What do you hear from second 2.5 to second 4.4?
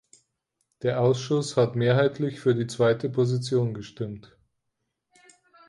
die zweite Position gestimmt.